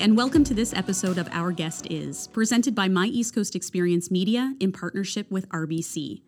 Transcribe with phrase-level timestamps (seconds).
[0.00, 4.10] And welcome to this episode of Our Guest Is, presented by My East Coast Experience
[4.10, 6.20] Media in partnership with RBC.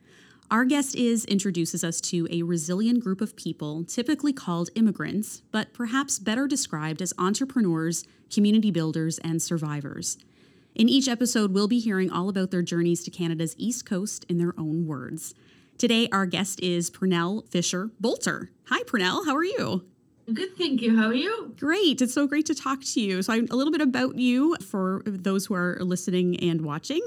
[0.51, 5.75] Our Guest Is introduces us to a resilient group of people, typically called immigrants, but
[5.75, 10.17] perhaps better described as entrepreneurs, community builders, and survivors.
[10.75, 14.39] In each episode, we'll be hearing all about their journeys to Canada's East Coast in
[14.39, 15.35] their own words.
[15.77, 18.49] Today, our guest is Pernille Fischer Boulter.
[18.67, 19.27] Hi, Pernille.
[19.27, 19.85] How are you?
[20.33, 20.97] Good, thank you.
[20.97, 21.55] How are you?
[21.57, 22.03] Great.
[22.03, 23.23] It's so great to talk to you.
[23.23, 27.01] So, I'm a little bit about you for those who are listening and watching.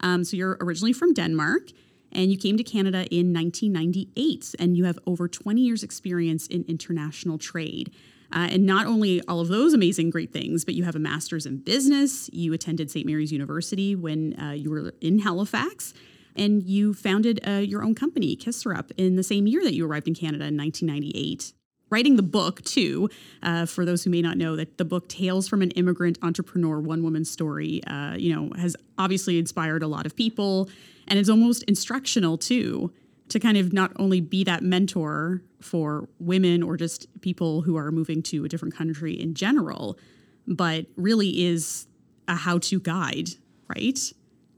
[0.00, 1.70] Um, so, you're originally from Denmark
[2.10, 6.64] and you came to Canada in 1998, and you have over 20 years' experience in
[6.68, 7.92] international trade.
[8.32, 11.44] Uh, and not only all of those amazing, great things, but you have a master's
[11.44, 12.30] in business.
[12.32, 13.06] You attended St.
[13.06, 15.92] Mary's University when uh, you were in Halifax,
[16.36, 20.08] and you founded uh, your own company, Kisserup, in the same year that you arrived
[20.08, 21.52] in Canada in 1998
[21.90, 23.08] writing the book too
[23.42, 26.80] uh, for those who may not know that the book tales from an immigrant entrepreneur
[26.80, 30.68] one woman story uh, you know has obviously inspired a lot of people
[31.08, 32.92] and it's almost instructional too
[33.28, 37.90] to kind of not only be that mentor for women or just people who are
[37.90, 39.98] moving to a different country in general
[40.46, 41.86] but really is
[42.28, 43.30] a how-to guide
[43.68, 44.12] right?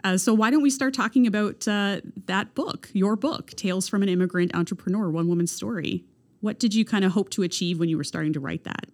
[0.05, 4.03] Uh, so why don't we start talking about uh, that book your book tales from
[4.03, 6.05] an immigrant entrepreneur one Woman's story
[6.47, 8.87] what did you kind of hope to achieve when you were starting to write that?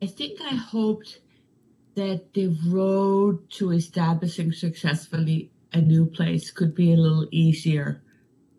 [0.00, 1.18] I think I hoped
[1.96, 8.00] that the road to establishing successfully a new place could be a little easier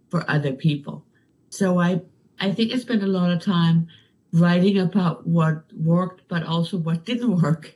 [0.10, 1.06] for other people.
[1.50, 2.02] So I
[2.42, 3.88] I think I spent a lot of time
[4.34, 7.74] writing about what worked, but also what didn't work.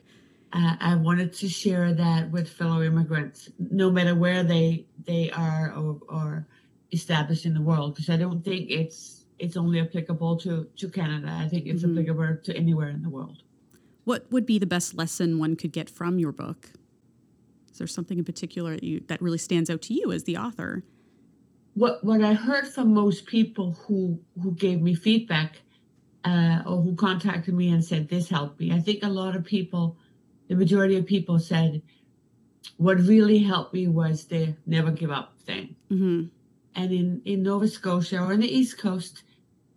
[0.52, 5.72] Uh, I wanted to share that with fellow immigrants, no matter where they they are
[5.74, 6.46] or, or
[6.92, 11.30] established in the world, because I don't think it's it's only applicable to to Canada.
[11.30, 11.98] I think it's mm-hmm.
[11.98, 13.42] applicable to anywhere in the world.
[14.04, 16.70] What would be the best lesson one could get from your book?
[17.70, 20.36] Is there something in particular that, you, that really stands out to you as the
[20.36, 20.82] author?
[21.74, 25.62] What what I heard from most people who who gave me feedback
[26.24, 28.72] uh, or who contacted me and said this helped me.
[28.72, 29.96] I think a lot of people,
[30.48, 31.82] the majority of people said,
[32.76, 35.76] what really helped me was the never give up thing.
[35.90, 36.24] Mm-hmm.
[36.74, 39.22] And in in Nova Scotia or in the East Coast,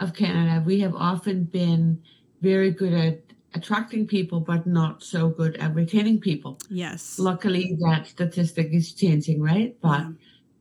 [0.04, 2.02] of Canada, we have often been
[2.42, 3.22] very good at
[3.56, 6.60] attracting people, but not so good at retaining people.
[6.70, 7.20] Yes.
[7.20, 9.76] Luckily, that statistic is changing, right?
[9.82, 10.12] But yeah.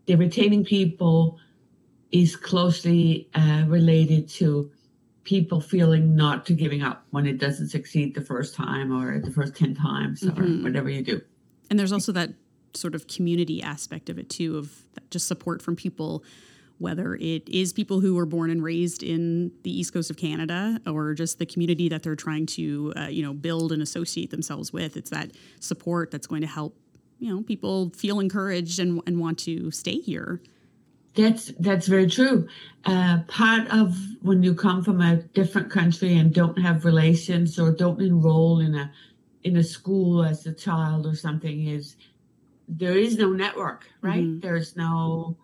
[0.07, 1.39] the retaining people
[2.11, 4.71] is closely uh, related to
[5.25, 9.31] people feeling not to giving up when it doesn't succeed the first time or the
[9.31, 10.65] first 10 times or mm-hmm.
[10.65, 11.21] whatever you do.
[11.71, 12.31] And there's also that
[12.75, 16.25] sort of community aspect of it too, of just support from people
[16.83, 20.81] whether it is people who were born and raised in the east coast of Canada
[20.87, 24.73] or just the community that they're trying to uh, you know build and associate themselves
[24.73, 24.97] with.
[24.97, 26.77] It's that support that's going to help
[27.19, 30.43] you know people feel encouraged and, and want to stay here.
[31.15, 32.49] That's that's very true.
[32.85, 37.71] Uh, part of when you come from a different country and don't have relations or
[37.71, 38.91] don't enroll in a
[39.45, 41.97] in a school as a child or something is
[42.69, 44.23] there is no network, right?
[44.23, 44.41] Mm-hmm.
[44.41, 45.37] There's no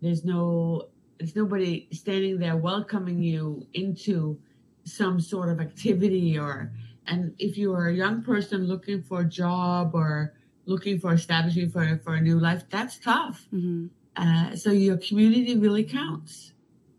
[0.00, 0.88] there's no
[1.18, 4.38] there's nobody standing there welcoming you into
[4.84, 6.72] some sort of activity or
[7.06, 10.34] and if you are a young person looking for a job or
[10.66, 13.46] looking for establishing for, for a new life that's tough.
[13.52, 13.86] Mm-hmm.
[14.16, 16.52] uh, so your community really counts.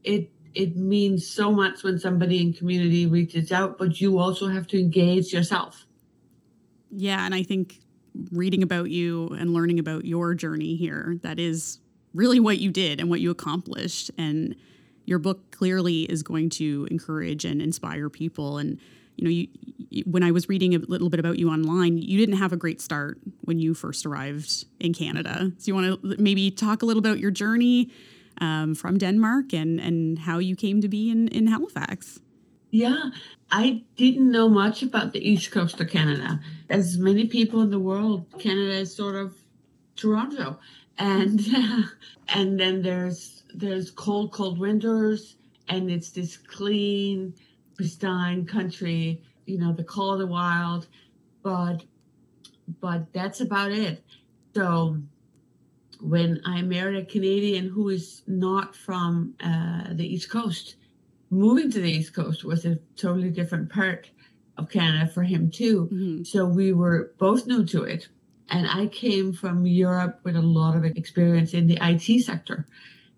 [0.04, 4.68] It it means so much when somebody in community reaches out but you also have
[4.68, 5.86] to engage yourself.
[6.92, 7.80] Yeah and i think
[8.32, 11.80] reading about you and learning about your journey here that is
[12.14, 14.12] really what you did and what you accomplished.
[14.18, 14.56] And
[15.06, 18.58] your book clearly is going to encourage and inspire people.
[18.58, 18.80] And
[19.16, 19.48] you know, you,
[19.90, 22.58] you, when I was reading a little bit about you online, you didn't have a
[22.58, 25.52] great start when you first arrived in Canada.
[25.58, 27.90] So you want to maybe talk a little about your journey
[28.40, 32.20] um, from Denmark and and how you came to be in in Halifax.
[32.72, 33.10] Yeah,
[33.52, 36.40] I didn't know much about the east coast of Canada.
[36.70, 39.36] As many people in the world, Canada is sort of
[39.96, 40.60] Toronto
[41.00, 41.42] and
[42.30, 45.38] and then there's there's cold cold winters
[45.70, 47.34] and it's this clean
[47.76, 50.88] pristine country you know the call of the wild
[51.42, 51.84] but
[52.82, 54.04] but that's about it.
[54.54, 54.98] So
[56.02, 60.76] when i married a canadian who is not from uh, the east coast
[61.30, 64.10] moving to the east coast was a totally different part
[64.58, 65.90] of canada for him too.
[65.92, 66.24] Mm-hmm.
[66.24, 68.08] so we were both new to it
[68.50, 72.68] and I came from Europe with a lot of experience in the IT sector.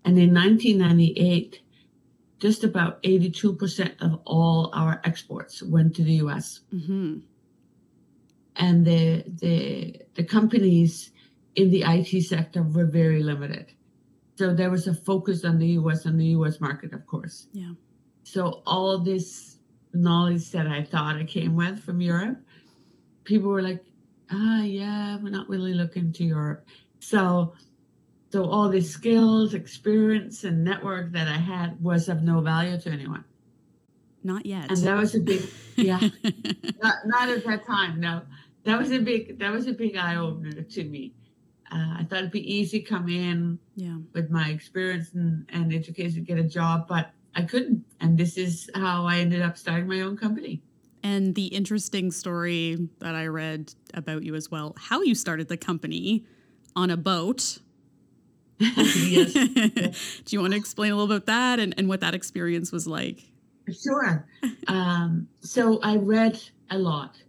[0.04, 1.60] And in 1998,
[2.38, 6.60] just about 82% of all our exports went to the US.
[6.74, 7.18] Mm-hmm.
[8.56, 11.10] and the the the companies
[11.54, 13.66] in the IT sector were very limited.
[14.36, 17.46] So there was a focus on the US and the US market, of course.
[17.52, 17.72] Yeah.
[18.24, 19.58] So all this
[19.92, 22.38] knowledge that I thought I came with from Europe,
[23.24, 23.84] people were like,
[24.32, 26.66] ah, yeah, we're not really looking to Europe.
[27.00, 27.54] So,
[28.30, 32.90] so all the skills, experience, and network that I had was of no value to
[32.90, 33.24] anyone.
[34.24, 34.70] Not yet.
[34.70, 35.42] And that was a big,
[35.76, 35.98] yeah,
[36.82, 38.00] not, not at that time.
[38.00, 38.22] No,
[38.64, 41.14] that was a big, that was a big eye opener to me.
[41.70, 43.96] Uh, I thought it'd be easy come in yeah.
[44.12, 47.84] with my experience and, and education, get a job, but I couldn't.
[48.00, 50.62] And this is how I ended up starting my own company.
[51.02, 55.56] And the interesting story that I read about you as well, how you started the
[55.56, 56.24] company
[56.76, 57.58] on a boat.
[58.58, 59.32] yes.
[60.24, 62.86] Do you want to explain a little about that and, and what that experience was
[62.86, 63.24] like?
[63.70, 64.26] Sure.
[64.68, 66.40] Um, so I read
[66.70, 67.22] a lot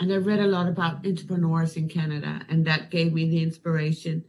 [0.00, 4.24] and I read a lot about entrepreneurs in Canada, and that gave me the inspiration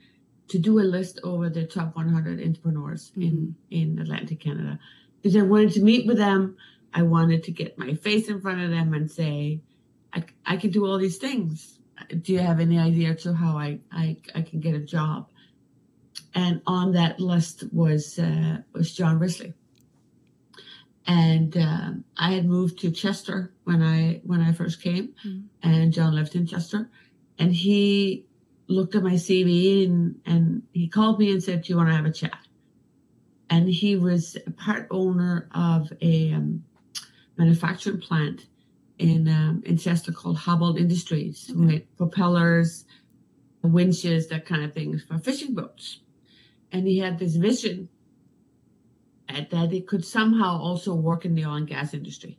[0.48, 3.22] to do a list over the top 100 entrepreneurs mm-hmm.
[3.22, 4.80] in, in Atlantic Canada
[5.22, 6.58] because I wanted to meet with them.
[6.94, 9.62] I wanted to get my face in front of them and say,
[10.14, 11.80] I, I can do all these things.
[12.22, 15.30] Do you have any idea to how I, I, I can get a job?
[16.34, 19.54] And on that list was uh, was John Risley.
[21.08, 25.40] And um, I had moved to Chester when I when I first came, mm-hmm.
[25.64, 26.90] and John lived in Chester,
[27.40, 28.26] and he
[28.68, 31.96] looked at my CV and and he called me and said, "Do you want to
[31.96, 32.38] have a chat?"
[33.50, 36.64] And he was part owner of a um,
[37.40, 38.46] manufacturing plant
[39.00, 41.60] in um, in Chester called Hobble Industries, okay.
[41.60, 42.86] with propellers,
[43.64, 46.02] winches, that kind of things for fishing boats.
[46.72, 47.90] And he had this vision
[49.28, 52.38] that it could somehow also work in the oil and gas industry.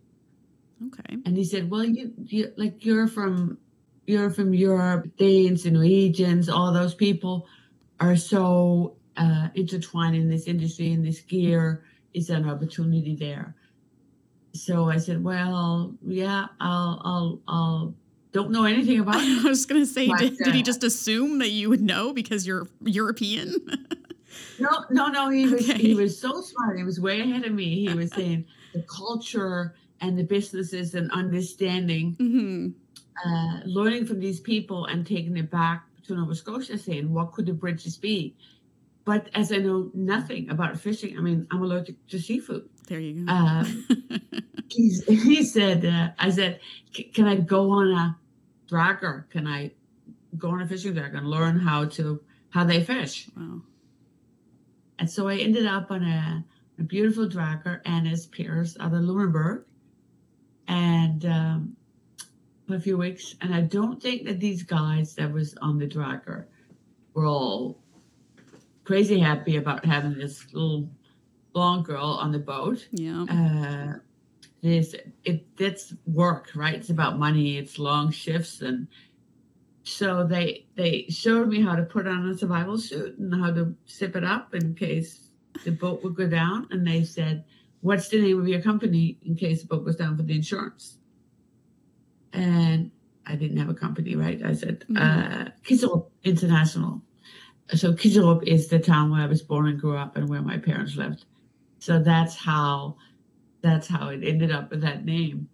[0.87, 1.17] Okay.
[1.25, 3.59] And he said, "Well, you, you like you're from
[4.07, 7.47] you're from Europe, Danes and Norwegians, all those people
[8.01, 13.57] are so uh, intertwined in this industry and this gear is an opportunity there."
[14.53, 17.95] So I said, "Well, yeah, I'll I'll I'll."
[18.33, 19.45] Don't know anything about it.
[19.45, 21.81] I was going to say, but, did, uh, did he just assume that you would
[21.81, 23.57] know because you're European?
[24.59, 25.29] no, no, no.
[25.31, 25.81] He was okay.
[25.81, 26.79] he was so smart.
[26.79, 27.87] He was way ahead of me.
[27.87, 33.29] He was saying the culture and the businesses and understanding, mm-hmm.
[33.29, 37.47] uh, learning from these people and taking it back to Nova Scotia, saying what could
[37.47, 38.35] the bridges be.
[39.05, 42.69] But as I know nothing about fishing, I mean, I'm allergic to seafood.
[42.91, 43.33] There you go.
[43.33, 43.65] Uh,
[44.69, 46.59] he said, uh, I said,
[47.15, 48.19] can I go on a
[48.69, 49.31] dragger?
[49.31, 49.71] Can I
[50.37, 52.21] go on a fishing dragger and learn how to
[52.51, 53.29] how they fish?
[53.37, 53.63] Wow.
[54.99, 56.45] And so I ended up on a,
[56.81, 59.67] a beautiful dragger, Anna's Pierce out of Lunenburg,
[60.67, 61.77] and um,
[62.67, 63.37] for a few weeks.
[63.41, 66.47] And I don't think that these guys that was on the dragger
[67.15, 67.79] were all
[68.83, 70.91] crazy happy about having this little
[71.53, 72.87] blonde girl on the boat.
[72.93, 73.25] Yeah.
[73.25, 73.99] Uh,
[74.63, 74.95] this
[75.25, 76.75] it that's work, right?
[76.75, 77.57] It's about money.
[77.59, 78.89] It's long shifts and
[79.83, 83.75] so they they showed me how to put on a survival suit and how to
[83.89, 85.31] zip it up in case
[85.65, 86.69] the boat would go down.
[86.71, 87.45] And they said,
[87.81, 90.99] "What's the name of your company in case the boat goes down for the insurance?"
[92.33, 92.91] And
[93.27, 94.41] I didn't have a company, right?
[94.45, 94.97] I said, mm-hmm.
[94.97, 97.03] uh, Kisserup International.
[97.75, 100.59] So Kisserup is the town where I was born and grew up and where my
[100.59, 101.25] parents lived.
[101.81, 102.97] So that's how
[103.63, 105.49] that's how it ended up with that name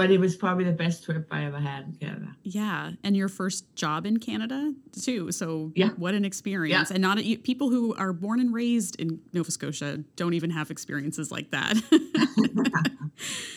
[0.00, 2.34] but it was probably the best trip I ever had in Canada.
[2.42, 5.30] Yeah, and your first job in Canada too.
[5.30, 6.88] So yeah, what an experience!
[6.88, 6.94] Yeah.
[6.94, 10.70] And not a, people who are born and raised in Nova Scotia don't even have
[10.70, 11.76] experiences like that.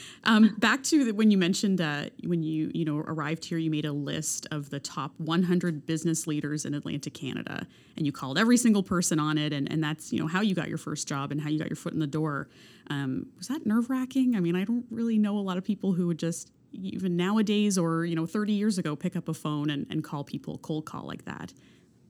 [0.26, 3.70] Um, back to the, when you mentioned uh, when you you know arrived here, you
[3.70, 8.38] made a list of the top 100 business leaders in Atlantic Canada, and you called
[8.38, 11.08] every single person on it, and, and that's you know how you got your first
[11.08, 12.48] job and how you got your foot in the door.
[12.90, 14.36] Um, was that nerve wracking?
[14.36, 17.78] I mean, I don't really know a lot of people who would just even nowadays
[17.78, 20.86] or you know 30 years ago pick up a phone and, and call people cold
[20.86, 21.54] call like that.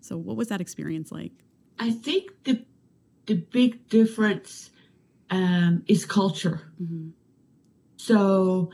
[0.02, 1.32] So what was that experience like?
[1.80, 2.64] I think the
[3.26, 4.70] the big difference
[5.32, 6.62] um, is culture.
[6.82, 7.10] Mm-hmm
[8.04, 8.70] so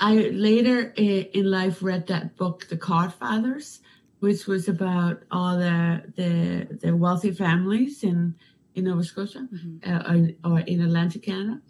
[0.00, 3.80] I later in life read that book, The Codfathers,
[4.20, 8.34] which was about all the the, the wealthy families in
[8.74, 9.90] in Nova Scotia mm-hmm.
[9.90, 11.60] uh, or, or in Atlantic Canada.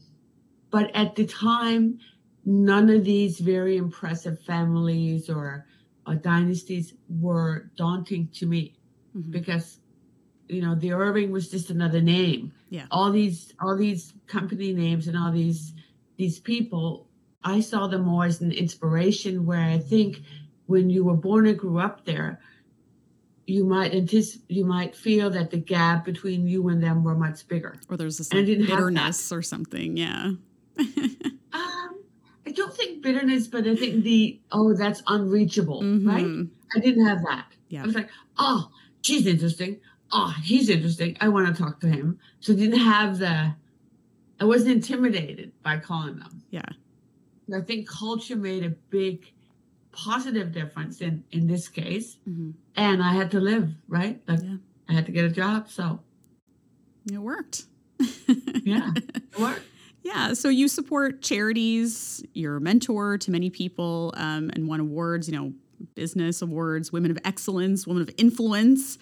[0.71, 1.99] But at the time,
[2.45, 5.67] none of these very impressive families or,
[6.07, 8.77] or dynasties were daunting to me
[9.17, 9.31] mm-hmm.
[9.33, 9.81] because
[10.49, 12.53] you know the Irving was just another name.
[12.71, 12.87] Yeah.
[12.93, 15.73] All these all these company names and all these
[16.17, 17.09] these people,
[17.45, 20.23] I saw them more as an inspiration where I think
[20.67, 22.41] when you were born and grew up there,
[23.47, 27.47] you might anticipate, you might feel that the gap between you and them were much
[27.47, 27.79] bigger.
[27.89, 29.97] Or there's this like, bitterness or something.
[29.97, 30.33] Yeah.
[31.53, 32.05] Um,
[32.47, 36.25] I don't think bitterness, but I think the oh, that's unreachable, right?
[36.27, 36.51] Mhm.
[36.77, 37.47] I didn't have that.
[37.69, 37.83] Yeah.
[37.83, 38.71] I was like, oh,
[39.01, 39.81] she's interesting.
[40.13, 41.17] Oh, he's interesting.
[41.21, 42.19] I want to talk to him.
[42.41, 43.55] So didn't have the.
[44.41, 46.43] I wasn't intimidated by calling them.
[46.51, 46.63] Yeah.
[47.55, 49.33] I think culture made a big
[49.93, 52.55] positive difference in in this case, Mhm.
[52.75, 54.21] and I had to live right.
[54.29, 54.57] Like Yeah.
[54.89, 56.01] I had to get a job, so
[57.11, 57.65] It worked.
[58.63, 59.63] yeah, it worked.
[60.03, 62.23] Yeah, so you support charities.
[62.35, 65.29] You're a mentor to many people, um, and won awards.
[65.29, 65.53] You know,
[65.95, 68.99] business awards, women of excellence, women of influence.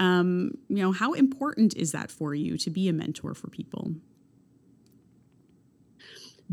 [0.00, 3.94] Um, you know, how important is that for you to be a mentor for people?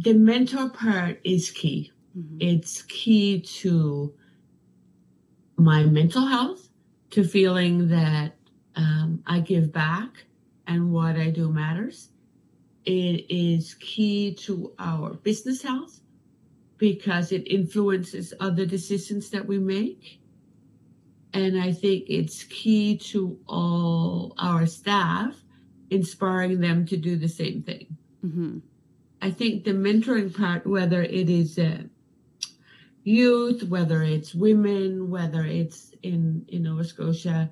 [0.01, 1.91] The mentor part is key.
[2.18, 2.38] Mhm.
[2.39, 4.13] it's key to
[5.58, 6.70] my mental health,
[7.12, 8.36] to feeling that
[8.75, 10.25] um, I give back
[10.68, 12.10] and what I do matters.
[12.86, 16.01] It is key to our business health
[16.77, 20.22] because it influences other decisions that we make.
[21.34, 25.44] And I think it's key to all our staff,
[25.89, 27.98] inspiring them to do the same thing.
[28.25, 28.62] Mhm.
[29.22, 31.84] I think the mentoring part, whether it is uh,
[33.04, 37.50] youth, whether it's women, whether it's in, in Nova Scotia,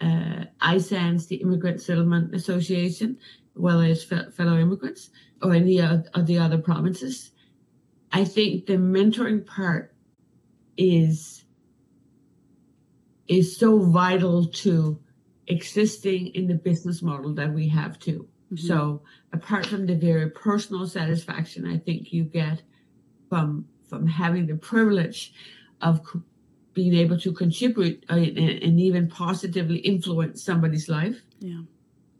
[0.00, 3.18] uh, ISANS, the Immigrant Settlement Association,
[3.54, 5.10] whether it's fe- fellow immigrants
[5.42, 7.30] or any of, of the other provinces,
[8.12, 9.94] I think the mentoring part
[10.76, 11.44] is
[13.28, 15.00] is so vital to
[15.48, 18.28] existing in the business model that we have too.
[18.52, 18.58] Mhm.
[18.60, 22.62] So apart from the very personal satisfaction I think you get
[23.28, 25.32] from from having the privilege
[25.80, 26.22] of co-
[26.74, 31.60] being able to contribute uh, and, and even positively influence somebody's life, yeah.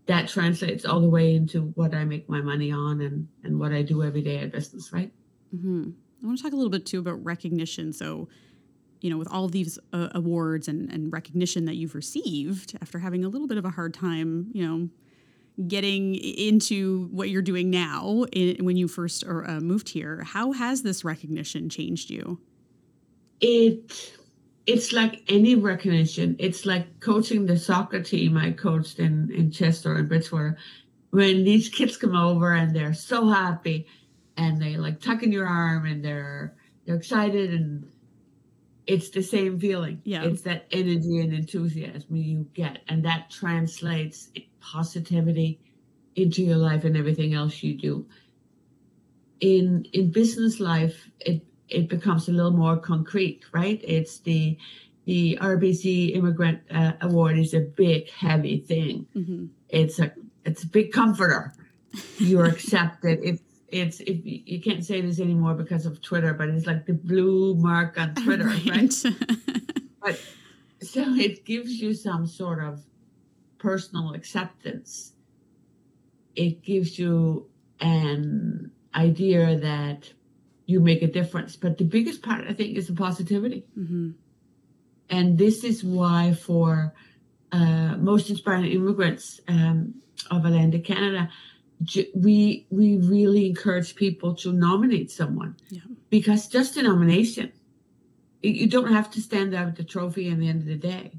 [0.07, 3.73] that translates all the way into what I make my money on and and what
[3.73, 5.13] I do every day at business, right?
[5.51, 5.91] hmm
[6.23, 7.93] I want to talk a little bit too about recognition.
[7.93, 8.29] So,
[9.01, 13.23] you know, with all these uh, awards and, and recognition that you've received after having
[13.25, 14.89] a little bit of a hard time, you know,
[15.67, 20.53] getting into what you're doing now in, when you first or, uh, moved here, how
[20.53, 22.41] has this recognition changed you?
[23.41, 24.13] it
[24.67, 26.35] it's like any recognition.
[26.41, 30.59] It's like coaching the soccer team I coached in in Chester and Bridgewater.
[31.11, 33.87] When these kids come over and they're so happy,
[34.37, 37.91] and they like tuck in your arm and they're they're excited and
[38.87, 40.01] it's the same feeling.
[40.05, 40.23] Yeah.
[40.23, 44.31] It's that energy and enthusiasm you get, and that translates
[44.73, 45.61] positivity
[46.15, 48.07] into your life and everything else you do.
[49.41, 53.81] In in business life, it it becomes a little more concrete, right?
[53.85, 54.57] It's the
[55.05, 59.07] the RBC Immigrant uh, Award is a big, heavy thing.
[59.13, 60.13] hmm It's a
[60.45, 61.53] it's a big comforter.
[62.19, 63.21] You're accepted.
[63.23, 66.87] If it's if you you can't say this anymore because of Twitter, but it's like
[66.87, 68.95] the blue mark on Twitter, right?
[70.03, 70.21] But
[70.83, 72.83] so it gives you some sort of
[73.59, 75.13] personal acceptance.
[76.35, 77.49] It gives you
[77.81, 80.13] an idea that
[80.67, 81.57] you make a difference.
[81.57, 83.65] But the biggest part, I think, is the positivity.
[83.75, 84.11] hmm
[85.09, 86.93] And this is why, for
[87.53, 89.95] uh, most inspiring immigrants um,
[90.31, 91.31] of Atlantic Canada,
[92.15, 95.83] we we really encourage people to nominate someone Yeah.
[96.11, 97.53] because just a nomination,
[98.43, 101.13] you don't have to stand there with the trophy at the end of the day.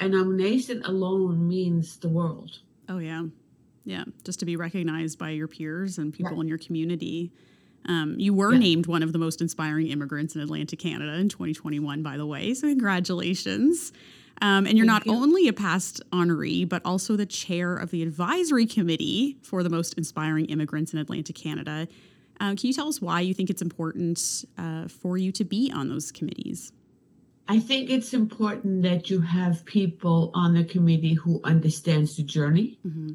[0.00, 2.58] And a nomination alone means the world.
[2.88, 3.24] Oh yeah,
[3.84, 4.04] yeah.
[4.24, 7.32] Just to be recognized by your peers and people in your community.
[7.86, 8.58] Um, you were Yeah.
[8.60, 12.54] named one of the most inspiring immigrants in Atlantic Canada in 2021, by the way.
[12.54, 13.92] So congratulations.
[14.42, 15.20] Um, and you're Thank not you.
[15.22, 19.94] only a past honoree, but also the chair of the advisory committee for the most
[19.94, 21.86] inspiring immigrants in Atlantic Canada.
[22.40, 25.70] Uh, can you tell us why you think it's important uh, for you to be
[25.72, 26.72] on those committees?
[27.46, 32.78] I think it's important that you have people on the committee who understands the journey.
[32.82, 33.12] hmm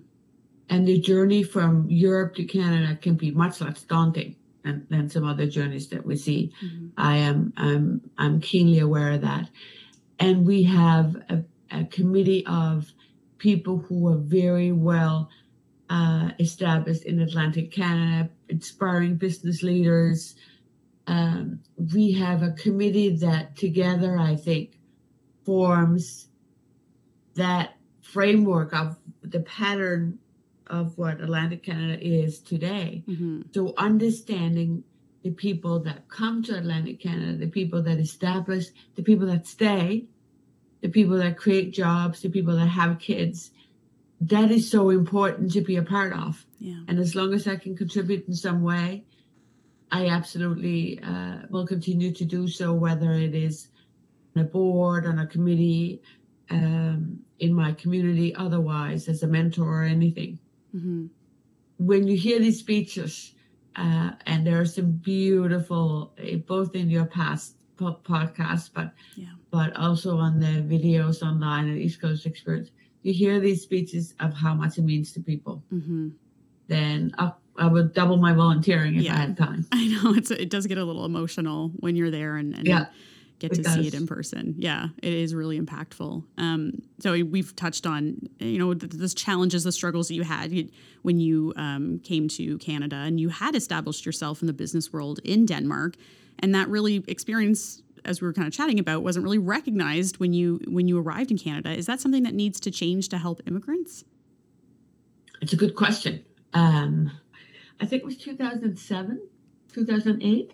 [0.69, 5.25] And the journey from Europe to Canada can be much less daunting than, than some
[5.25, 6.51] other journeys that we see.
[6.59, 9.49] hmm I am I'm I'm keenly aware of that.
[10.19, 12.91] And we have a, a committee of
[13.37, 15.29] people who are very well
[15.89, 20.35] uh, established in Atlantic Canada, inspiring business leaders.
[21.09, 21.61] Um,
[21.93, 24.77] we have a committee that together, I think,
[25.43, 26.27] forms
[27.33, 30.19] that framework of the pattern
[30.67, 33.03] of what Atlantic Canada is today.
[33.07, 34.83] hmm So understanding
[35.23, 40.05] the people that come to Atlantic Canada, the people that establish, the people that stay,
[40.81, 43.49] the people that create jobs, the people that have kids.
[44.21, 46.45] That is so important to be a part of.
[46.59, 46.81] Yeah.
[46.87, 49.05] And as long as I can contribute in some way,
[49.91, 53.69] I absolutely uh, will continue to do so, whether it is
[54.35, 56.01] on a board, on a committee,
[56.51, 60.39] um, in my community, otherwise, as a mentor or anything.
[60.71, 61.07] hmm
[61.77, 63.33] When you hear these speeches,
[63.75, 69.33] uh, and there are some beautiful, eh, both in your past po- podcasts, but Yeah.
[69.51, 72.69] but also on the videos online at East Coast Experience,
[73.03, 75.63] you hear these speeches of how much it means to people.
[75.69, 76.09] hmm
[76.67, 79.13] Then I, I would double my volunteering if Yeah.
[79.13, 79.65] I had time.
[79.71, 82.85] I know it's it does get a little emotional when you're there and, and Yeah,
[83.39, 84.55] get to see it in person.
[84.57, 86.23] Yeah, it is really impactful.
[86.37, 90.71] Um, so we've touched on you know the, the challenges, the struggles that you had
[91.01, 95.19] when you um, came to Canada, and you had established yourself in the business world
[95.23, 95.95] in Denmark,
[96.39, 97.83] and that really experience.
[98.05, 101.31] As we were kind of chatting about, wasn't really recognized when you when you arrived
[101.31, 101.71] in Canada.
[101.77, 104.05] Is that something that needs to change to help immigrants?
[105.41, 106.23] it's a good question.
[106.53, 107.11] Um,
[107.79, 109.21] I think it was 2007,
[109.73, 110.53] 2008.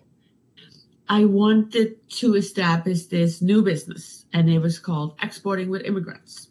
[1.08, 6.48] I wanted to establish this new business, and it was called Exporting with Immigrants.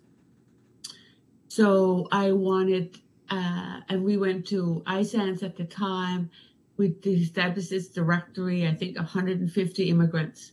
[1.47, 6.29] So I wanted, uh, and we went to ISANS at the time.
[6.77, 10.51] We established this directory, I think 150 immigrants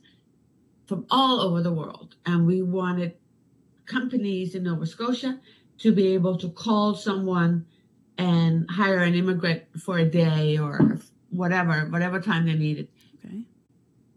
[0.87, 2.17] from all over the world.
[2.27, 3.15] And we wanted
[3.87, 5.41] companies in Nova Scotia
[5.79, 7.67] to be able to call someone
[8.27, 10.75] and hire an immigrant for a day or
[11.31, 12.87] whatever, whatever time they needed
[13.17, 13.39] Okay.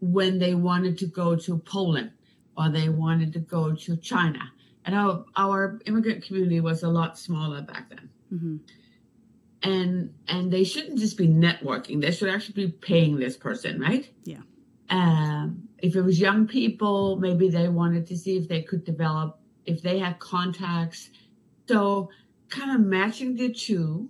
[0.00, 2.10] when they wanted to go to Poland
[2.56, 4.42] or they wanted to go to China.
[4.84, 8.06] And our, our immigrant community was a lot smaller back then.
[8.30, 8.56] hmm
[9.62, 12.00] And and they shouldn't just be networking.
[12.00, 14.04] They should actually be paying this person, right?
[14.32, 14.42] Yeah.
[14.90, 19.28] Um, if it was young people, maybe they wanted to see if they could develop,
[19.72, 21.10] if they had contacts.
[21.68, 22.10] So
[22.48, 24.08] kind of matching the two,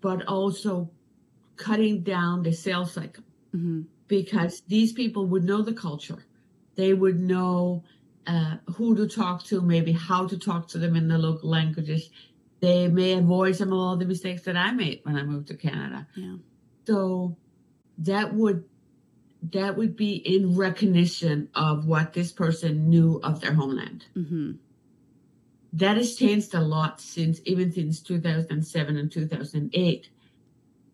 [0.00, 0.90] but also
[1.56, 6.24] cutting down the sales cycle hmm because these people would know the culture.
[6.76, 7.84] They would know
[8.26, 12.10] uh, who to talk to, maybe how to talk to them in the local languages.
[12.60, 15.56] They may avoid some of all the mistakes that I made when I moved to
[15.56, 16.08] Canada.
[16.16, 16.36] Yeah.
[16.86, 17.36] So
[17.98, 18.64] that would
[19.52, 24.06] that would be in recognition of what this person knew of their homeland.
[24.14, 24.52] hmm
[25.72, 30.08] That has changed a lot since even since 2007 and 2008.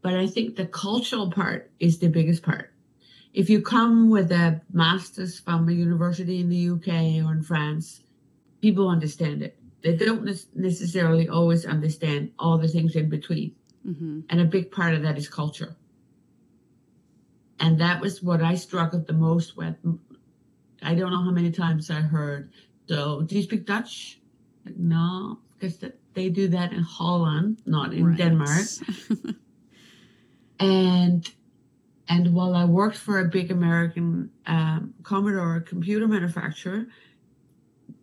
[0.02, 2.72] But I think the cultural part is the biggest part.
[3.32, 8.02] If you come with a master's from a university in the UK or in France,
[8.60, 9.56] people understand it.
[9.82, 13.54] They don't necessarily always understand all the things in between.
[13.84, 15.76] hmm And a big part of that is culture.
[17.60, 19.76] And that was what I struggled the most with.
[20.82, 22.50] I don't know how many times I heard,
[22.88, 24.20] so do you speak Dutch?
[24.77, 25.79] No, because
[26.14, 28.16] they do that in Holland, not in Right.
[28.16, 28.66] Denmark.
[30.61, 31.29] And
[32.09, 36.87] and while I worked for a big American um, Commodore computer manufacturer,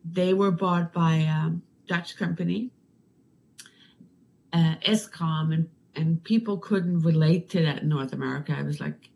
[0.04, 1.52] they were bought by a
[1.88, 2.72] Dutch company,
[4.54, 8.54] uh, Escom, and and people couldn't relate to that in North America.
[8.58, 9.10] I was like,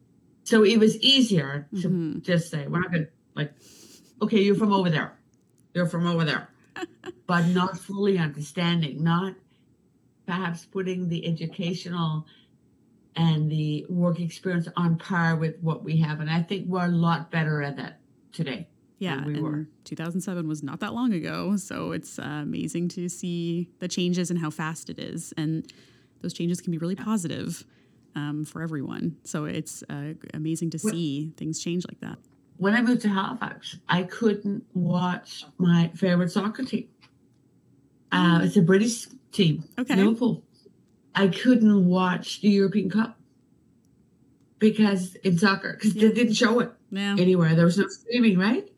[0.44, 2.22] so it was easier to Mhm.
[2.24, 3.54] just say, we're not gonna like,
[4.22, 5.18] okay, you're from over there,
[5.74, 6.50] you're from over there,
[7.28, 9.36] but not fully understanding, not
[10.26, 12.26] perhaps putting the educational
[13.16, 16.20] and the work experience on par with what we have.
[16.20, 18.00] And I think we're a lot better at that
[18.32, 18.68] today.
[19.00, 19.68] Yeah, we and were.
[19.84, 24.40] 2007 was not that long ago, so it's uh, amazing to see the changes and
[24.40, 25.70] how fast it is, and
[26.22, 27.66] those changes can be really positive
[28.16, 29.18] um, for everyone.
[29.24, 32.18] So it's uh, amazing to Well- see things change like that.
[32.58, 36.88] When I moved to Halifax, I couldn't watch my favorite soccer team.
[38.12, 39.96] Uh, it's a British team, Okay.
[39.96, 40.44] Liverpool.
[41.14, 43.18] I couldn't watch the European Cup
[44.60, 46.08] because in soccer, because Yeah.
[46.10, 46.72] they didn't show it.
[46.92, 47.56] Yeah, anywhere.
[47.56, 48.70] There was no streaming, right?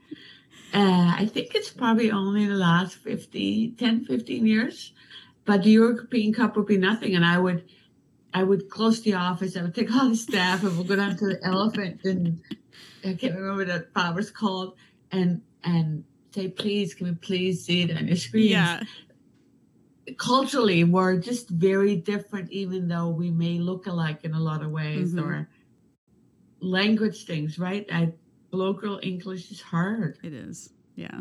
[0.74, 4.92] Uh, I think it's probably only the last 15, 10, 15 years.
[5.46, 7.16] But the European Cup would be nothing.
[7.16, 7.64] And I would
[8.34, 9.56] I would close the office.
[9.56, 12.42] I would take all the staff and we'll go down to the elephant and
[13.06, 14.76] I can't remember that was called
[15.12, 18.50] and and say, please, can we please see it on your screen?
[18.50, 18.84] yeah,
[20.18, 24.72] Culturally, we're just very different, even though we may look alike in a lot of
[24.72, 25.22] ways Mhm.
[25.22, 25.50] or
[26.62, 27.86] language things, right?
[27.92, 28.14] I
[28.52, 30.18] local English is hard.
[30.24, 30.72] it is.
[30.96, 31.20] Yeah,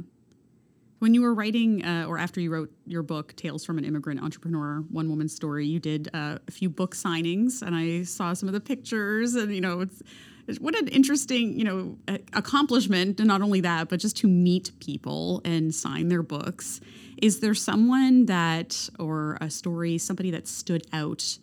[1.01, 4.23] When you were writing, uh, or after you wrote your book, Tales from an Immigrant
[4.23, 8.49] Entrepreneur, One Woman's Story, you did uh, a few book signings, and I saw some
[8.49, 10.01] of the pictures, and you know, it's
[10.61, 11.99] what an interesting, you know,
[12.33, 16.81] accomplishment, and not only that, but just to meet people and sign their books.
[17.21, 21.39] Is there someone that, or a story, somebody that stood out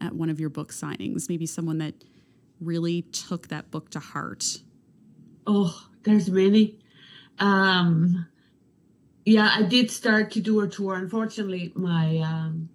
[0.00, 1.28] at one of your book signings?
[1.28, 1.94] Maybe someone that
[2.60, 4.58] really took that book to heart?
[5.46, 6.78] Oh, there's many.
[7.38, 8.26] Um,
[9.24, 10.94] yeah, I did start to do a tour.
[10.94, 12.68] Unfortunately, my um,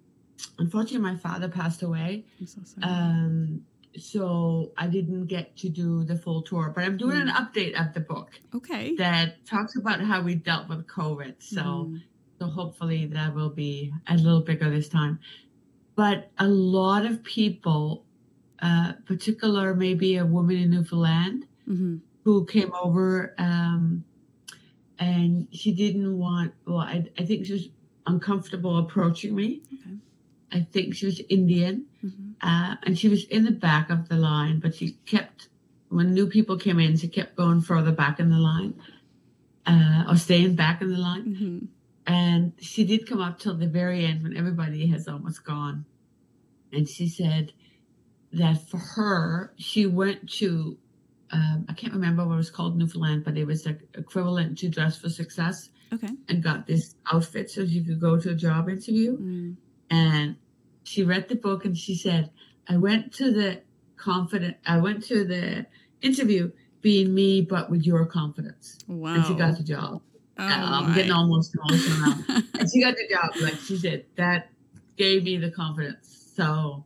[0.58, 2.24] unfortunately my father passed away.
[2.38, 2.82] I'm so sorry.
[2.92, 3.64] Um,
[3.98, 7.22] so I didn't get to do the full tour, but I'm doing Mm.
[7.22, 8.94] an update of the book okay.
[8.96, 11.34] that talks about how we dealt with COVID.
[11.40, 12.02] So, Mm.
[12.38, 15.18] so hopefully that will be a little bigger this time.
[15.94, 18.04] But a lot of people,
[18.60, 24.04] uh, particular maybe a woman in Newfoundland hmm who came over, um,
[24.98, 26.54] and she didn't want.
[26.66, 27.68] Well, I, I think she was
[28.06, 29.60] uncomfortable approaching me.
[29.74, 29.96] Okay.
[30.52, 34.16] I think she was Indian hmm uh, and she was in the back of the
[34.16, 35.48] line, but she kept
[35.90, 38.74] when new people came in, she kept going further back in the line,
[39.66, 41.24] uh, or staying back in the line.
[41.34, 41.58] hmm
[42.12, 45.84] And she did come up till the very end when everybody has almost gone,
[46.72, 47.52] and she said
[48.32, 50.76] that for her, she went to.
[51.30, 54.68] Um, I can't remember what it was called Newfoundland, but it was like equivalent to
[54.68, 56.10] Dress for Success, Okay.
[56.28, 59.56] and got this outfit so she could go to a job interview Mm.
[59.90, 60.36] and
[60.84, 62.30] she read the book and she said
[62.68, 63.60] i went to the
[63.96, 65.66] confident i went to the
[66.00, 68.78] interview being me but with your confidence.
[68.88, 69.14] Wow.
[69.14, 70.02] and she got the job.
[70.38, 70.94] Oh, i'm my.
[70.96, 72.42] getting almost emotional now.
[72.58, 74.50] And she got the job like she said that
[74.96, 76.32] gave me the confidence.
[76.34, 76.84] So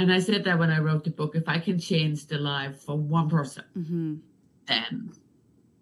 [0.00, 2.80] and i said that when i wrote the book if i can change the life
[2.80, 4.16] for one person hmm
[4.66, 5.12] then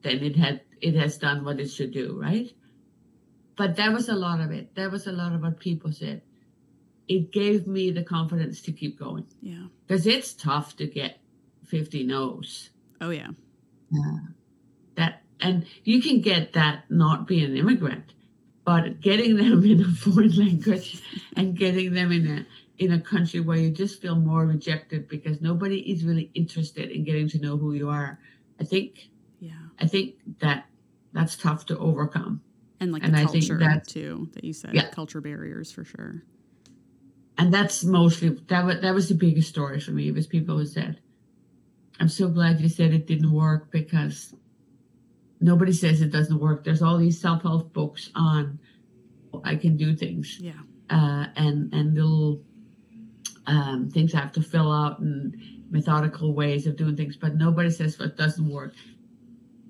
[0.03, 2.53] then it had it has done what it should do right
[3.59, 6.23] but that was a lot of it that was a lot of what people said
[7.09, 9.66] it gave me the confidence to keep going Yeah.
[9.87, 11.18] because it's tough to get
[11.66, 13.29] 50 no's Oh, yeah.
[13.90, 14.18] yeah.
[14.97, 18.14] that and you can get that not being an immigrant
[18.64, 21.03] but getting them in a foreign language
[21.37, 22.47] and getting them in a
[22.85, 27.03] in a country where you just feel more rejected because nobody is really interested in
[27.05, 28.21] getting to know who you are
[28.61, 29.09] i think
[29.40, 29.51] Yeah.
[29.81, 30.66] i think that
[31.12, 32.40] that's tough to overcome
[32.81, 34.75] And like And the I think culture too that you said.
[34.75, 34.88] Yeah.
[34.91, 36.23] Culture barriers for sure.
[37.38, 40.57] and that's mostly that was that was the biggest story for me It was people
[40.59, 40.99] who said
[42.01, 44.35] i'm so glad you said it didn't work because
[45.41, 48.59] nobody says it doesn't work there's all these self-help books on
[49.45, 50.53] i can do things Yeah.
[50.91, 52.43] uh, and and little
[53.47, 55.35] um, things I have to fill out and
[55.71, 58.75] methodical ways of doing things, but nobody says what doesn't work.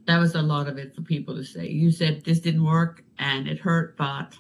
[0.09, 1.68] That was a lot of it for people to say.
[1.68, 4.37] You said this didn't work and it hurt, but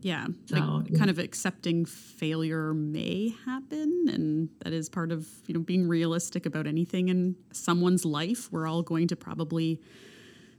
[0.00, 0.26] Yeah.
[0.46, 5.60] So, like kind of accepting failure may happen and that is part of, you know,
[5.60, 8.50] being realistic about anything in someone's life.
[8.50, 9.80] We're all going to probably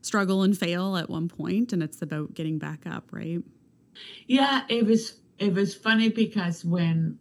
[0.01, 3.41] struggle and fail at one point and it's about getting back up, right?
[4.27, 7.17] yeah, it was it was funny because when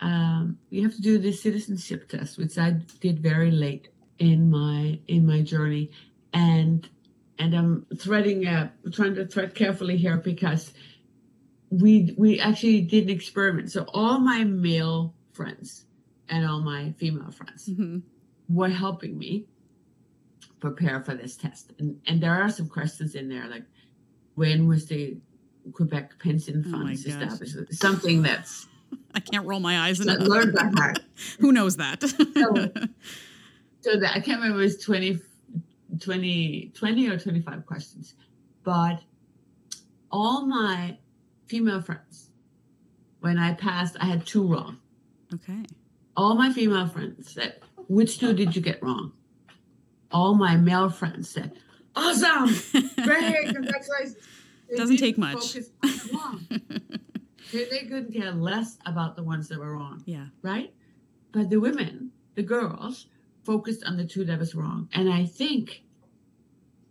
[0.00, 4.98] um, you have to do the citizenship test, which I did very late in my
[5.08, 5.90] in my journey,
[6.36, 6.88] and
[7.38, 10.72] and I'm threading uh, trying to thread carefully here because
[11.70, 13.72] we we actually did an experiment.
[13.72, 15.86] So all my male friends
[16.28, 17.98] and all my female friends hmm
[18.48, 19.44] were helping me
[20.60, 23.64] prepare for this test, and and there are some questions in there like
[24.34, 25.16] when was the
[25.72, 27.12] Quebec pension Oh funds gosh.
[27.12, 27.56] established?
[27.72, 28.66] Something that's
[29.14, 30.20] I can't roll my eyes enough.
[30.20, 31.00] learned by heart.
[31.40, 32.02] Who knows that?
[33.80, 35.18] so that I can't remember it was 20,
[35.98, 38.14] 20, 20 or 25 questions.
[38.62, 39.02] But
[40.10, 40.98] all my
[41.46, 42.30] female friends,
[43.20, 44.78] when I passed, I had two wrong.
[45.34, 45.62] okay.
[46.16, 49.12] All my female friends said, which two did you get wrong?
[50.10, 51.52] All my male friends said,
[51.94, 52.46] awesome,
[53.02, 54.16] great, congratulations.
[54.70, 55.52] They Doesn't take much.
[55.52, 55.70] focus
[56.14, 56.46] on.
[57.52, 60.26] They, they couldn't care less about the ones that were wrong yeah.
[60.42, 60.74] right?
[61.32, 63.06] But the women, the girls,
[63.44, 64.88] focused on the two that was wrong.
[64.92, 65.84] And I think,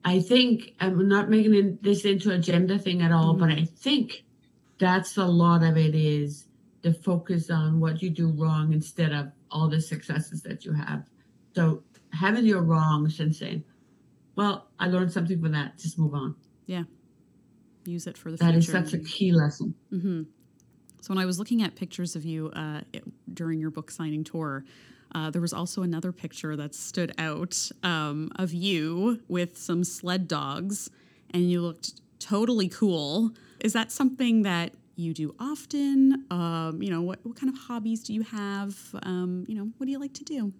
[0.07, 4.23] I think I'm not making this into a gender thing at all, but I think
[4.77, 6.47] that's a lot of it is
[6.83, 11.05] the focus on what you do wrong instead of all the successes that you have.
[11.55, 13.63] So having your wrongs and saying,
[14.35, 16.35] well, I learned something from that, just move on.
[16.67, 16.83] Yeah,
[17.85, 18.59] use it for the That future.
[18.59, 19.73] is such a key lesson.
[19.89, 20.23] hmm
[21.01, 24.23] So when I was looking at pictures of you uh, it- during your book signing
[24.23, 24.65] tour,
[25.15, 30.27] uh, there was also another picture that stood out um, of you with some sled
[30.27, 30.89] dogs,
[31.31, 33.31] and you looked totally cool.
[33.61, 36.25] Is that something that you do often?
[36.29, 38.77] Um, you know, what, what kind of hobbies do you have?
[39.03, 40.51] Um, you know, what do you like to do?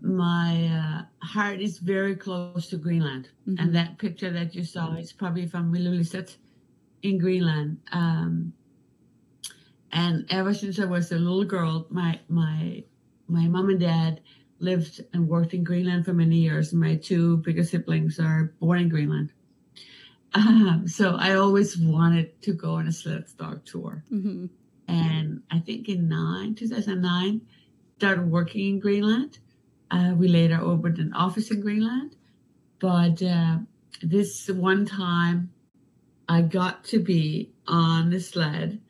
[0.00, 3.28] My uh, heart is very close to Greenland.
[3.48, 3.60] Mhm.
[3.60, 6.36] And that picture that you saw is probably from Ilulissat
[7.02, 7.78] in Greenland.
[7.92, 8.52] Um,
[9.92, 12.82] and ever since I was a little girl, my my
[13.28, 14.20] my mom and dad
[14.58, 16.72] lived and worked in Greenland for many years.
[16.72, 19.32] My two bigger siblings are born in Greenland.
[20.34, 24.04] Um, so I always wanted to go on a sled dog tour.
[24.08, 24.46] hmm
[24.88, 27.40] And I think in nine, 2009,
[27.96, 29.38] started working in Greenland.
[29.90, 32.16] Uh, we later opened an office in Greenland.
[32.80, 33.58] But uh,
[34.02, 35.50] this one time,
[36.28, 38.80] I got to be on the sled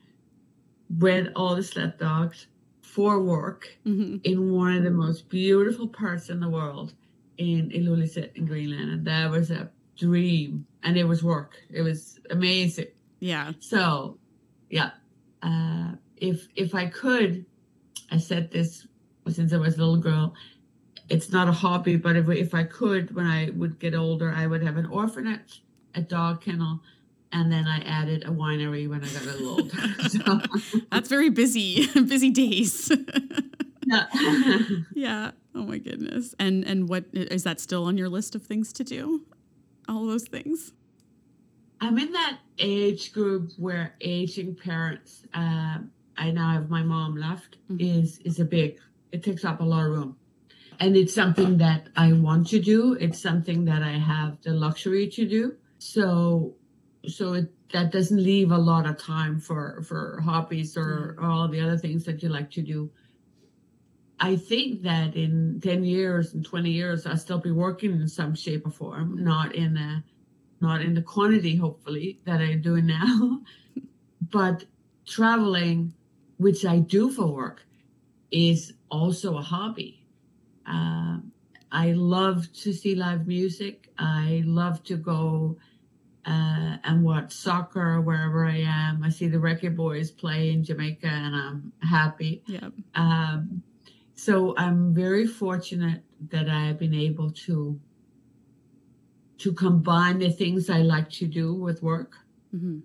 [0.89, 2.47] with all the sled dogs
[2.95, 6.93] for work hmm in one of the most beautiful parts in the world
[7.37, 8.89] in Ilulissat in Greenland.
[8.89, 10.65] And that was a dream.
[10.83, 11.57] And it was work.
[11.69, 12.87] It was amazing.
[13.19, 13.51] Yeah.
[13.59, 14.17] So,
[14.69, 14.91] yeah,
[15.43, 17.45] uh, if if I could,
[18.11, 18.87] I said this
[19.29, 20.33] since I was a little girl.
[21.09, 24.47] It's not a hobby, but if if I could, when I would get older, I
[24.47, 25.63] would have an orphanage,
[25.95, 26.79] a dog kennel,
[27.35, 29.77] and then I added a winery when I got a little older.
[30.09, 30.39] so,
[30.91, 32.91] That's very busy, busy days.
[33.85, 34.05] yeah.
[34.95, 35.31] yeah.
[35.53, 36.33] Oh my goodness.
[36.39, 39.25] And and what is that still on your list of things to do?
[39.87, 40.71] All those things.
[41.81, 45.23] I'm in that age group where aging parents.
[45.33, 45.79] Uh,
[46.17, 47.57] I now have my mom left.
[47.69, 47.81] Mhm.
[48.03, 48.79] Is is a big.
[49.11, 50.15] It takes up a lot of room,
[50.79, 52.93] and it's something that I want to do.
[52.93, 55.43] It's something that I have the luxury to do.
[55.79, 56.53] So,
[57.07, 61.47] so it that doesn't leave a lot of time for for hobbies or, or all
[61.47, 62.89] the other things that you like to do.
[64.19, 68.33] I think that in 10 years and 20 years, I'll still be working in some
[68.33, 70.03] shape or form, not in a
[70.61, 73.41] not in the quantity, hopefully, that I'm doing now,
[74.31, 74.63] but
[75.05, 75.93] traveling,
[76.37, 77.65] which I do for work,
[78.31, 80.05] is also a hobby.
[80.65, 81.31] Um,
[81.71, 83.89] I love to see live music.
[83.97, 85.57] I love to go
[86.25, 89.03] uh, and watch soccer wherever I am.
[89.03, 92.43] I see the Reggae Boyz play in Jamaica, and I'm happy.
[92.47, 92.69] Yeah.
[92.95, 93.61] Um,
[94.15, 97.79] so I'm very fortunate that I have been able to
[99.37, 102.17] to combine the things I like to do with work.
[102.51, 102.79] hmm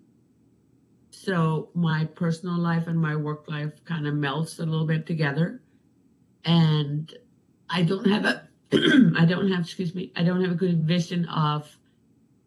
[1.10, 5.62] So my personal life and my work life kind of melts a little bit together.
[6.44, 7.12] And
[7.68, 8.48] I don't have a
[9.16, 11.76] I don't have excuse me, I don't have a good vision of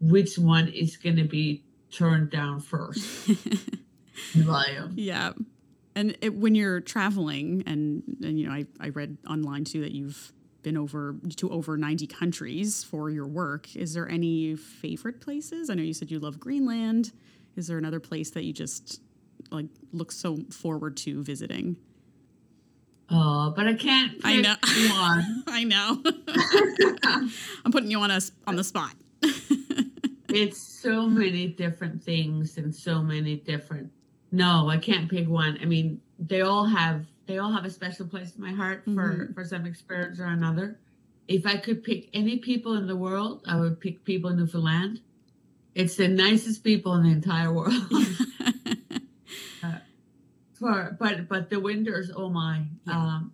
[0.03, 3.03] which one is going to be turned down first.
[4.35, 4.93] volume.
[4.95, 5.31] yeah.
[5.95, 9.91] And it, when you're traveling, and, and you know, I, I read online too that
[9.91, 10.31] you've
[10.63, 13.75] been over to over 90 countries for your work.
[13.75, 15.69] Is there any favorite places?
[15.69, 17.11] I know you said you love Greenland.
[17.55, 19.01] Is there another place that you just
[19.51, 21.77] like look so forward to visiting?
[23.09, 24.55] Oh, but I can't I know.
[24.95, 25.43] one.
[25.47, 26.01] I know.
[27.65, 28.93] I'm putting you on us on the spot.
[30.33, 33.91] It's so many different things and so many different
[34.31, 38.05] no i can't pick one i mean they all have they all have a special
[38.07, 40.79] place in my heart for for some experience or another
[41.27, 44.99] if i could pick any people in the world i would pick people in newfoundland
[45.75, 47.73] it's the nicest people in the entire world
[50.53, 52.93] for but but the winters oh my Yeah.
[52.97, 53.31] um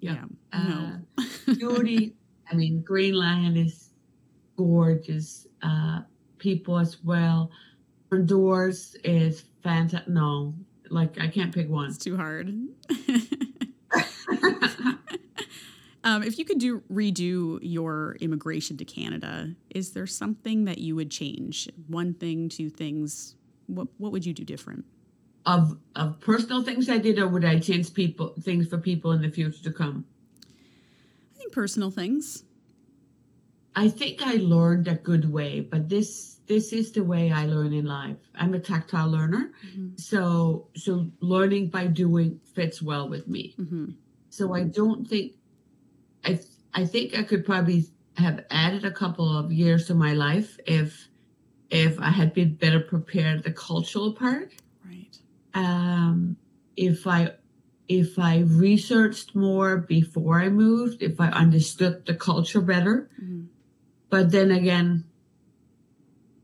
[0.00, 0.24] yeah.
[0.52, 1.00] uh, No.
[1.54, 2.14] beauty.
[2.50, 3.90] I mean, Greenland is
[4.56, 5.46] gorgeous.
[5.62, 6.00] Uh,
[6.38, 7.50] people as well.
[8.24, 10.08] Doors is fantastic.
[10.08, 10.54] No,
[10.90, 11.88] like I can't pick one.
[11.88, 12.48] It's too hard.
[16.02, 20.96] um, if you could do redo your immigration to Canada, is there something that you
[20.96, 21.68] would change?
[21.86, 23.36] One thing, two things.
[23.66, 24.84] What what would you do different?
[25.46, 29.22] of of personal things I did, or would I change people things for people in
[29.22, 30.04] the future to come?
[30.44, 32.44] I think personal things.
[33.76, 37.72] I think I learned a good way, but this this is the way I learn
[37.72, 38.16] in life.
[38.34, 40.00] I'm a tactile learner, Mhm.
[40.00, 43.54] so so learning by doing fits well with me.
[43.56, 43.90] hmm
[44.30, 45.34] So I don't think
[46.24, 46.40] I
[46.74, 51.08] I think I could probably have added a couple of years to my life if
[51.70, 54.52] if I had been better prepared the cultural part.
[54.84, 55.16] Right.
[55.54, 56.36] Um,
[56.76, 57.34] if I
[57.88, 63.42] if I researched more before I moved, if I understood the culture better, hmm
[64.10, 65.04] but then again,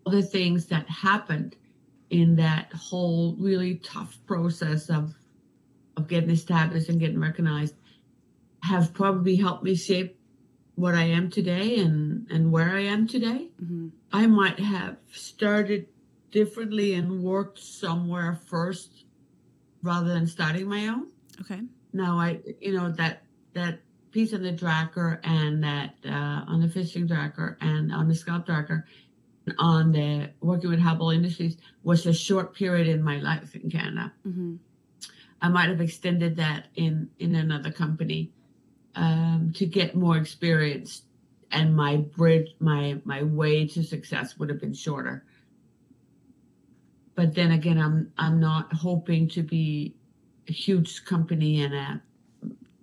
[0.05, 1.57] all the things that happened
[2.11, 5.15] in that whole really tough process of
[5.97, 7.75] of getting established and getting recognized
[8.63, 10.19] have probably helped me shape
[10.75, 13.49] what I am today and and where I am today.
[13.63, 13.89] Mm-hmm.
[14.13, 15.89] I might have started
[16.31, 19.05] differently and worked somewhere first
[19.83, 21.09] rather than starting my own.
[21.41, 21.63] Okay.
[21.93, 23.23] Now I you know that
[23.55, 23.81] that
[24.17, 28.47] piece on the dragger and that uh, on the fishing dragger and on the scalp
[28.47, 28.83] dragger
[29.59, 34.15] on the working with Hubble Industries was a short period in my life in Canada.
[34.27, 34.55] Mm-hmm.
[35.43, 38.33] I might have extended that in in another company
[38.95, 41.03] um, to get more experience,
[41.51, 45.27] and my bridge, my my way to success would have been shorter.
[47.15, 49.95] But then again, I'm I'm not hoping to be
[50.49, 52.03] a huge company and a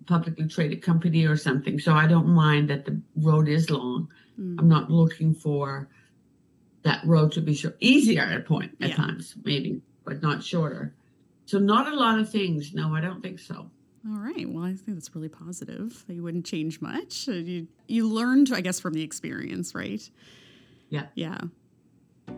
[0.06, 1.78] publicly traded company or something.
[1.78, 4.08] So I don't mind that the road is long.
[4.40, 4.56] Mm.
[4.58, 5.88] I'm not looking for
[6.82, 8.96] that road to be short, easier at a point at yeah.
[8.96, 10.94] times, maybe, but not shorter.
[11.46, 12.74] So not a lot of things.
[12.74, 13.70] No, I don't think so.
[14.06, 14.48] All right.
[14.48, 16.04] Well, I think that's really positive.
[16.08, 17.26] You wouldn't change much.
[17.28, 20.02] Uh, you you learned, I guess, from the experience, right?
[20.90, 21.06] Yeah.
[21.14, 21.38] Yeah.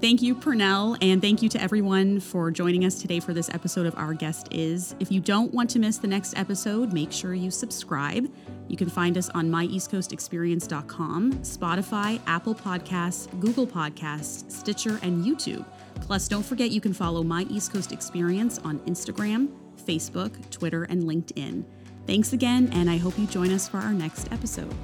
[0.01, 3.87] Thank you, Pernille, and thank you to everyone for joining us today for this episode
[3.87, 4.95] of Our Guest Is.
[5.01, 8.31] If you don't want to miss the next episode, make sure you subscribe.
[8.69, 15.65] You can find us on myeastcoastexperience.com, Spotify, Apple Podcasts, Google Podcasts, Stitcher, and YouTube.
[16.03, 19.49] Plus, don't forget you can follow My East Coast Experience on Instagram,
[19.87, 21.65] Facebook, Twitter, and LinkedIn.
[22.07, 24.75] Thanks again, and I hope you join us for our next episode.